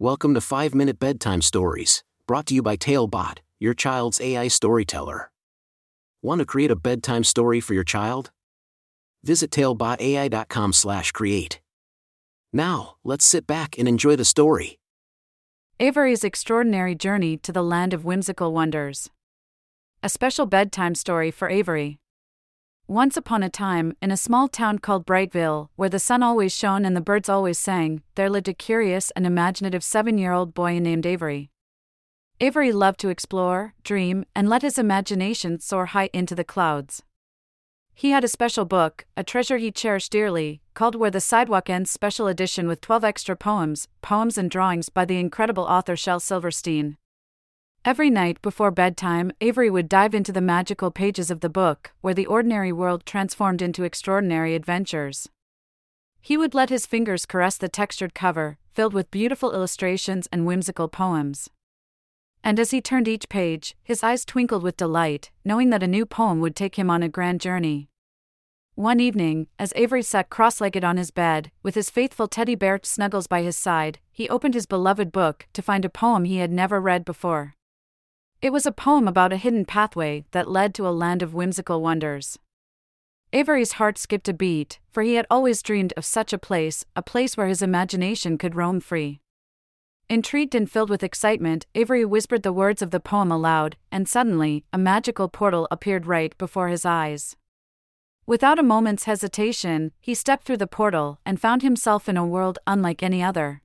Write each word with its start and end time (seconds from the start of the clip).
Welcome 0.00 0.34
to 0.34 0.40
5 0.40 0.74
Minute 0.74 0.98
Bedtime 0.98 1.40
Stories, 1.40 2.02
brought 2.26 2.46
to 2.46 2.54
you 2.54 2.62
by 2.62 2.74
Talebot, 2.74 3.38
your 3.60 3.74
child's 3.74 4.20
AI 4.20 4.48
storyteller. 4.48 5.30
Want 6.20 6.40
to 6.40 6.44
create 6.44 6.72
a 6.72 6.76
bedtime 6.76 7.22
story 7.22 7.60
for 7.60 7.74
your 7.74 7.84
child? 7.84 8.32
Visit 9.22 9.52
talebotai.com/create. 9.52 11.60
Now, 12.52 12.96
let's 13.04 13.24
sit 13.24 13.46
back 13.46 13.78
and 13.78 13.86
enjoy 13.86 14.16
the 14.16 14.24
story. 14.24 14.80
Avery's 15.78 16.24
Extraordinary 16.24 16.96
Journey 16.96 17.36
to 17.36 17.52
the 17.52 17.62
Land 17.62 17.94
of 17.94 18.04
Whimsical 18.04 18.52
Wonders. 18.52 19.10
A 20.02 20.08
special 20.08 20.46
bedtime 20.46 20.96
story 20.96 21.30
for 21.30 21.48
Avery. 21.48 22.00
Once 22.86 23.16
upon 23.16 23.42
a 23.42 23.48
time, 23.48 23.96
in 24.02 24.10
a 24.10 24.16
small 24.16 24.46
town 24.46 24.78
called 24.78 25.06
Brightville, 25.06 25.70
where 25.74 25.88
the 25.88 25.98
sun 25.98 26.22
always 26.22 26.54
shone 26.54 26.84
and 26.84 26.94
the 26.94 27.00
birds 27.00 27.30
always 27.30 27.58
sang, 27.58 28.02
there 28.14 28.28
lived 28.28 28.46
a 28.46 28.52
curious 28.52 29.10
and 29.12 29.26
imaginative 29.26 29.82
seven 29.82 30.18
year 30.18 30.32
old 30.32 30.52
boy 30.52 30.78
named 30.78 31.06
Avery. 31.06 31.50
Avery 32.40 32.72
loved 32.72 33.00
to 33.00 33.08
explore, 33.08 33.72
dream, 33.84 34.26
and 34.36 34.50
let 34.50 34.60
his 34.60 34.78
imagination 34.78 35.58
soar 35.60 35.86
high 35.86 36.10
into 36.12 36.34
the 36.34 36.44
clouds. 36.44 37.02
He 37.94 38.10
had 38.10 38.22
a 38.22 38.28
special 38.28 38.66
book, 38.66 39.06
a 39.16 39.24
treasure 39.24 39.56
he 39.56 39.70
cherished 39.70 40.12
dearly, 40.12 40.60
called 40.74 40.94
Where 40.94 41.10
the 41.10 41.22
Sidewalk 41.22 41.70
Ends 41.70 41.90
Special 41.90 42.26
Edition 42.26 42.68
with 42.68 42.82
12 42.82 43.02
extra 43.02 43.34
poems, 43.34 43.88
poems 44.02 44.36
and 44.36 44.50
drawings 44.50 44.90
by 44.90 45.06
the 45.06 45.18
incredible 45.18 45.64
author 45.64 45.96
Shel 45.96 46.20
Silverstein. 46.20 46.98
Every 47.86 48.08
night 48.08 48.40
before 48.40 48.70
bedtime, 48.70 49.30
Avery 49.42 49.68
would 49.68 49.90
dive 49.90 50.14
into 50.14 50.32
the 50.32 50.40
magical 50.40 50.90
pages 50.90 51.30
of 51.30 51.40
the 51.40 51.50
book, 51.50 51.92
where 52.00 52.14
the 52.14 52.24
ordinary 52.24 52.72
world 52.72 53.04
transformed 53.04 53.60
into 53.60 53.84
extraordinary 53.84 54.54
adventures. 54.54 55.28
He 56.22 56.38
would 56.38 56.54
let 56.54 56.70
his 56.70 56.86
fingers 56.86 57.26
caress 57.26 57.58
the 57.58 57.68
textured 57.68 58.14
cover, 58.14 58.56
filled 58.72 58.94
with 58.94 59.10
beautiful 59.10 59.52
illustrations 59.52 60.26
and 60.32 60.46
whimsical 60.46 60.88
poems. 60.88 61.50
And 62.42 62.58
as 62.58 62.70
he 62.70 62.80
turned 62.80 63.06
each 63.06 63.28
page, 63.28 63.76
his 63.82 64.02
eyes 64.02 64.24
twinkled 64.24 64.62
with 64.62 64.78
delight, 64.78 65.30
knowing 65.44 65.68
that 65.68 65.82
a 65.82 65.86
new 65.86 66.06
poem 66.06 66.40
would 66.40 66.56
take 66.56 66.76
him 66.76 66.88
on 66.88 67.02
a 67.02 67.08
grand 67.10 67.42
journey. 67.42 67.90
One 68.76 68.98
evening, 68.98 69.48
as 69.58 69.74
Avery 69.76 70.02
sat 70.02 70.30
cross 70.30 70.58
legged 70.58 70.84
on 70.84 70.96
his 70.96 71.10
bed, 71.10 71.50
with 71.62 71.74
his 71.74 71.90
faithful 71.90 72.28
teddy 72.28 72.54
bear 72.54 72.80
Snuggles 72.82 73.26
by 73.26 73.42
his 73.42 73.58
side, 73.58 73.98
he 74.10 74.26
opened 74.30 74.54
his 74.54 74.64
beloved 74.64 75.12
book 75.12 75.46
to 75.52 75.60
find 75.60 75.84
a 75.84 75.90
poem 75.90 76.24
he 76.24 76.38
had 76.38 76.50
never 76.50 76.80
read 76.80 77.04
before. 77.04 77.54
It 78.44 78.52
was 78.52 78.66
a 78.66 78.72
poem 78.72 79.08
about 79.08 79.32
a 79.32 79.38
hidden 79.38 79.64
pathway 79.64 80.26
that 80.32 80.50
led 80.50 80.74
to 80.74 80.86
a 80.86 80.92
land 80.92 81.22
of 81.22 81.32
whimsical 81.32 81.80
wonders. 81.80 82.38
Avery's 83.32 83.72
heart 83.80 83.96
skipped 83.96 84.28
a 84.28 84.34
beat, 84.34 84.80
for 84.92 85.02
he 85.02 85.14
had 85.14 85.26
always 85.30 85.62
dreamed 85.62 85.94
of 85.96 86.04
such 86.04 86.30
a 86.30 86.38
place, 86.38 86.84
a 86.94 87.00
place 87.00 87.38
where 87.38 87.46
his 87.46 87.62
imagination 87.62 88.36
could 88.36 88.54
roam 88.54 88.80
free. 88.80 89.22
Intrigued 90.10 90.54
and 90.54 90.70
filled 90.70 90.90
with 90.90 91.02
excitement, 91.02 91.64
Avery 91.74 92.04
whispered 92.04 92.42
the 92.42 92.52
words 92.52 92.82
of 92.82 92.90
the 92.90 93.00
poem 93.00 93.32
aloud, 93.32 93.78
and 93.90 94.06
suddenly, 94.06 94.66
a 94.74 94.76
magical 94.76 95.30
portal 95.30 95.66
appeared 95.70 96.04
right 96.04 96.36
before 96.36 96.68
his 96.68 96.84
eyes. 96.84 97.36
Without 98.26 98.58
a 98.58 98.62
moment's 98.62 99.04
hesitation, 99.04 99.92
he 100.02 100.14
stepped 100.14 100.44
through 100.44 100.58
the 100.58 100.66
portal 100.66 101.18
and 101.24 101.40
found 101.40 101.62
himself 101.62 102.10
in 102.10 102.18
a 102.18 102.26
world 102.26 102.58
unlike 102.66 103.02
any 103.02 103.22
other. 103.22 103.62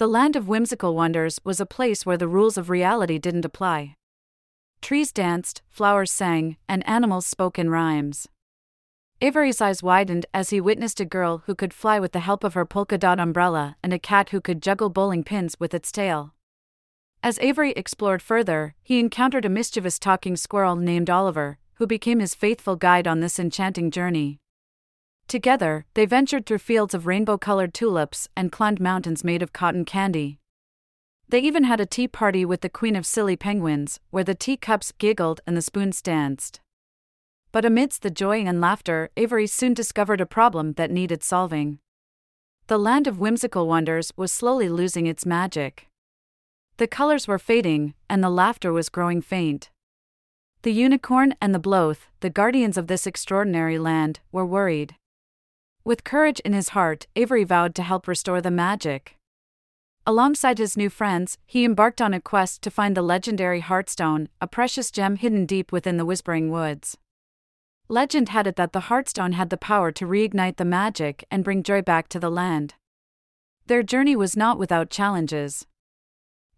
The 0.00 0.08
land 0.08 0.34
of 0.34 0.48
whimsical 0.48 0.94
wonders 0.94 1.38
was 1.44 1.60
a 1.60 1.66
place 1.66 2.06
where 2.06 2.16
the 2.16 2.26
rules 2.26 2.56
of 2.56 2.70
reality 2.70 3.18
didn't 3.18 3.44
apply. 3.44 3.96
Trees 4.80 5.12
danced, 5.12 5.60
flowers 5.68 6.10
sang, 6.10 6.56
and 6.66 6.82
animals 6.88 7.26
spoke 7.26 7.58
in 7.58 7.68
rhymes. 7.68 8.26
Avery's 9.20 9.60
eyes 9.60 9.82
widened 9.82 10.24
as 10.32 10.48
he 10.48 10.58
witnessed 10.58 11.00
a 11.00 11.04
girl 11.04 11.42
who 11.44 11.54
could 11.54 11.74
fly 11.74 12.00
with 12.00 12.12
the 12.12 12.20
help 12.20 12.44
of 12.44 12.54
her 12.54 12.64
polka 12.64 12.96
dot 12.96 13.20
umbrella 13.20 13.76
and 13.82 13.92
a 13.92 13.98
cat 13.98 14.30
who 14.30 14.40
could 14.40 14.62
juggle 14.62 14.88
bowling 14.88 15.22
pins 15.22 15.60
with 15.60 15.74
its 15.74 15.92
tail. 15.92 16.32
As 17.22 17.38
Avery 17.40 17.72
explored 17.72 18.22
further, 18.22 18.74
he 18.82 18.98
encountered 18.98 19.44
a 19.44 19.50
mischievous 19.50 19.98
talking 19.98 20.34
squirrel 20.34 20.76
named 20.76 21.10
Oliver, 21.10 21.58
who 21.74 21.86
became 21.86 22.20
his 22.20 22.34
faithful 22.34 22.76
guide 22.76 23.06
on 23.06 23.20
this 23.20 23.38
enchanting 23.38 23.90
journey. 23.90 24.38
Together, 25.30 25.86
they 25.94 26.06
ventured 26.06 26.44
through 26.44 26.58
fields 26.58 26.92
of 26.92 27.06
rainbow 27.06 27.38
colored 27.38 27.72
tulips 27.72 28.28
and 28.36 28.50
climbed 28.50 28.80
mountains 28.80 29.22
made 29.22 29.42
of 29.42 29.52
cotton 29.52 29.84
candy. 29.84 30.40
They 31.28 31.38
even 31.38 31.62
had 31.62 31.78
a 31.78 31.86
tea 31.86 32.08
party 32.08 32.44
with 32.44 32.62
the 32.62 32.68
Queen 32.68 32.96
of 32.96 33.06
Silly 33.06 33.36
Penguins, 33.36 34.00
where 34.10 34.24
the 34.24 34.34
teacups 34.34 34.90
giggled 34.90 35.40
and 35.46 35.56
the 35.56 35.62
spoons 35.62 36.02
danced. 36.02 36.58
But 37.52 37.64
amidst 37.64 38.02
the 38.02 38.10
joy 38.10 38.40
and 38.40 38.60
laughter, 38.60 39.10
Avery 39.16 39.46
soon 39.46 39.72
discovered 39.72 40.20
a 40.20 40.26
problem 40.26 40.72
that 40.72 40.90
needed 40.90 41.22
solving. 41.22 41.78
The 42.66 42.76
land 42.76 43.06
of 43.06 43.20
whimsical 43.20 43.68
wonders 43.68 44.12
was 44.16 44.32
slowly 44.32 44.68
losing 44.68 45.06
its 45.06 45.24
magic. 45.24 45.86
The 46.78 46.88
colors 46.88 47.28
were 47.28 47.38
fading, 47.38 47.94
and 48.08 48.20
the 48.24 48.30
laughter 48.30 48.72
was 48.72 48.88
growing 48.88 49.22
faint. 49.22 49.70
The 50.62 50.72
unicorn 50.72 51.36
and 51.40 51.54
the 51.54 51.60
bloath, 51.60 52.08
the 52.18 52.30
guardians 52.30 52.76
of 52.76 52.88
this 52.88 53.06
extraordinary 53.06 53.78
land, 53.78 54.18
were 54.32 54.44
worried. 54.44 54.96
With 55.82 56.04
courage 56.04 56.40
in 56.40 56.52
his 56.52 56.70
heart, 56.70 57.06
Avery 57.16 57.44
vowed 57.44 57.74
to 57.76 57.82
help 57.82 58.06
restore 58.06 58.40
the 58.40 58.50
magic. 58.50 59.16
Alongside 60.06 60.58
his 60.58 60.76
new 60.76 60.90
friends, 60.90 61.38
he 61.46 61.64
embarked 61.64 62.02
on 62.02 62.12
a 62.12 62.20
quest 62.20 62.62
to 62.62 62.70
find 62.70 62.96
the 62.96 63.02
legendary 63.02 63.60
Heartstone, 63.60 64.28
a 64.40 64.46
precious 64.46 64.90
gem 64.90 65.16
hidden 65.16 65.46
deep 65.46 65.72
within 65.72 65.96
the 65.96 66.04
Whispering 66.04 66.50
Woods. 66.50 66.96
Legend 67.88 68.28
had 68.28 68.46
it 68.46 68.56
that 68.56 68.72
the 68.72 68.82
Heartstone 68.82 69.32
had 69.32 69.50
the 69.50 69.56
power 69.56 69.90
to 69.92 70.06
reignite 70.06 70.56
the 70.56 70.64
magic 70.64 71.24
and 71.30 71.44
bring 71.44 71.62
joy 71.62 71.82
back 71.82 72.08
to 72.08 72.20
the 72.20 72.30
land. 72.30 72.74
Their 73.66 73.82
journey 73.82 74.16
was 74.16 74.36
not 74.36 74.58
without 74.58 74.90
challenges. 74.90 75.66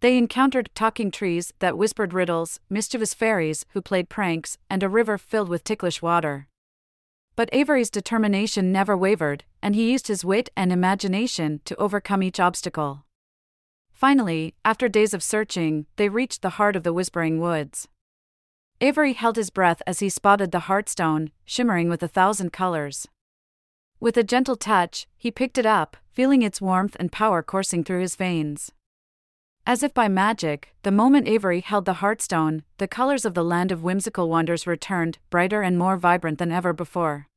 They 0.01 0.19
encountered 0.19 0.71
talking 0.75 1.11
trees 1.11 1.53
that 1.61 1.79
whispered 1.79 2.13
riddles, 2.13 2.59
mischievous 2.69 3.15
fairies 3.15 3.67
who 3.71 3.81
played 3.81 4.09
pranks, 4.09 4.59
and 4.69 4.83
a 4.83 4.89
river 4.89 5.17
filled 5.17 5.49
with 5.49 5.63
ticklish 5.63 6.03
water. 6.03 6.49
But 7.35 7.49
Avery's 7.53 7.91
determination 7.91 8.73
never 8.73 8.97
wavered, 8.97 9.45
and 9.63 9.75
he 9.75 9.91
used 9.91 10.09
his 10.09 10.25
wit 10.25 10.51
and 10.57 10.71
imagination 10.73 11.61
to 11.65 11.77
overcome 11.77 12.23
each 12.23 12.39
obstacle. 12.39 13.05
Finally, 13.93 14.55
after 14.65 14.89
days 14.89 15.15
of 15.15 15.23
searching, 15.23 15.87
they 15.97 16.09
reached 16.09 16.43
the 16.43 16.57
heart 16.59 16.77
of 16.77 16.83
the 16.83 16.93
Whispering 16.93 17.41
Woods. 17.41 17.89
Avery 18.81 19.13
held 19.13 19.37
his 19.37 19.51
breath 19.51 19.81
as 19.87 20.01
he 20.01 20.09
spotted 20.09 20.51
the 20.51 20.67
Heartstone, 20.67 21.31
shimmering 21.45 21.89
with 21.89 22.03
a 22.03 22.09
thousand 22.09 22.53
colors. 22.53 23.07
With 24.01 24.17
a 24.17 24.25
gentle 24.25 24.57
touch, 24.57 25.07
he 25.17 25.31
picked 25.31 25.57
it 25.57 25.67
up, 25.67 25.97
feeling 26.11 26.43
its 26.43 26.61
warmth 26.61 26.97
and 26.99 27.13
power 27.13 27.43
coursing 27.43 27.85
through 27.85 28.01
his 28.01 28.17
veins. 28.17 28.73
As 29.65 29.85
if 29.85 29.95
by 29.95 30.09
magic, 30.09 30.75
the 30.83 30.91
moment 30.91 31.29
Avery 31.29 31.61
held 31.61 31.85
the 31.85 31.95
Heartstone, 31.95 32.65
the 32.79 32.89
colors 32.89 33.25
of 33.25 33.35
the 33.35 33.45
land 33.45 33.71
of 33.71 33.85
whimsical 33.85 34.29
wonders 34.29 34.67
returned, 34.67 35.19
brighter 35.31 35.63
and 35.63 35.79
more 35.79 35.97
vibrant 35.97 36.39
than 36.39 36.51
ever 36.51 36.73
before. 36.73 37.29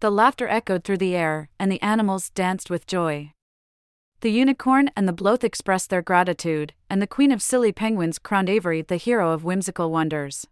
The 0.00 0.10
laughter 0.10 0.48
echoed 0.48 0.82
through 0.82 0.98
the 0.98 1.14
air, 1.14 1.48
and 1.58 1.70
the 1.70 1.80
animals 1.80 2.30
danced 2.30 2.68
with 2.68 2.86
joy. 2.86 3.32
The 4.22 4.32
unicorn 4.32 4.90
and 4.96 5.06
the 5.06 5.12
bloath 5.12 5.44
expressed 5.44 5.88
their 5.88 6.02
gratitude, 6.02 6.72
and 6.90 7.00
the 7.00 7.06
queen 7.06 7.30
of 7.30 7.40
silly 7.40 7.70
penguins 7.70 8.18
crowned 8.18 8.48
Avery 8.48 8.82
the 8.82 8.96
hero 8.96 9.30
of 9.30 9.44
whimsical 9.44 9.92
wonders. 9.92 10.46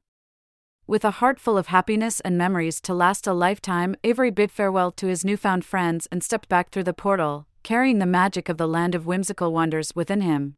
With 0.87 1.05
a 1.05 1.13
heart 1.13 1.41
full 1.41 1.59
of 1.59 1.69
happiness 1.69 2.21
and 2.21 2.39
memories 2.39 2.81
to 2.83 2.95
last 2.95 3.27
a 3.27 3.33
lifetime, 3.33 3.97
Avery 4.05 4.31
bid 4.31 4.53
farewell 4.53 4.93
to 4.93 5.09
his 5.09 5.25
newfound 5.25 5.65
friends 5.65 6.07
and 6.13 6.23
stepped 6.23 6.49
back 6.49 6.71
through 6.71 6.85
the 6.85 6.95
portal, 6.95 7.47
carrying 7.65 7.99
the 7.99 8.07
magic 8.07 8.49
of 8.49 8.59
the 8.59 8.69
land 8.69 8.95
of 8.95 9.07
whimsical 9.07 9.53
wonders 9.53 9.93
within 9.97 10.21
him. 10.21 10.55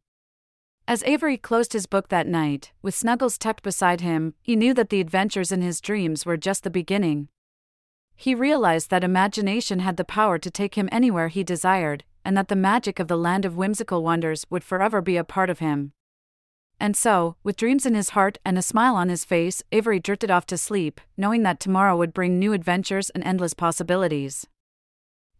As 0.89 1.03
Avery 1.03 1.35
closed 1.35 1.73
his 1.73 1.85
book 1.85 2.07
that 2.07 2.27
night, 2.27 2.71
with 2.81 2.95
Snuggles 2.95 3.37
tucked 3.37 3.61
beside 3.61 3.99
him, 3.99 4.35
he 4.41 4.55
knew 4.55 4.73
that 4.73 4.89
the 4.89 5.01
adventures 5.01 5.51
in 5.51 5.61
his 5.61 5.81
dreams 5.81 6.25
were 6.25 6.37
just 6.37 6.63
the 6.63 6.69
beginning. 6.69 7.27
He 8.15 8.33
realized 8.33 8.89
that 8.89 9.03
imagination 9.03 9.79
had 9.79 9.97
the 9.97 10.05
power 10.05 10.37
to 10.39 10.49
take 10.49 10.75
him 10.75 10.87
anywhere 10.89 11.27
he 11.27 11.43
desired, 11.43 12.05
and 12.23 12.37
that 12.37 12.47
the 12.47 12.55
magic 12.55 12.99
of 12.99 13.09
the 13.09 13.17
land 13.17 13.43
of 13.43 13.57
whimsical 13.57 14.01
wonders 14.01 14.45
would 14.49 14.63
forever 14.63 15.01
be 15.01 15.17
a 15.17 15.25
part 15.25 15.49
of 15.49 15.59
him. 15.59 15.91
And 16.79 16.95
so, 16.95 17.35
with 17.43 17.57
dreams 17.57 17.85
in 17.85 17.93
his 17.93 18.11
heart 18.11 18.37
and 18.45 18.57
a 18.57 18.61
smile 18.61 18.95
on 18.95 19.09
his 19.09 19.25
face, 19.25 19.61
Avery 19.73 19.99
drifted 19.99 20.31
off 20.31 20.45
to 20.45 20.57
sleep, 20.57 21.01
knowing 21.17 21.43
that 21.43 21.59
tomorrow 21.59 21.97
would 21.97 22.13
bring 22.13 22.39
new 22.39 22.53
adventures 22.53 23.09
and 23.09 23.25
endless 23.25 23.53
possibilities. 23.53 24.47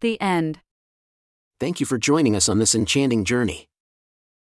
The 0.00 0.20
end. 0.20 0.60
Thank 1.58 1.80
you 1.80 1.86
for 1.86 1.96
joining 1.96 2.36
us 2.36 2.50
on 2.50 2.58
this 2.58 2.74
enchanting 2.74 3.24
journey. 3.24 3.68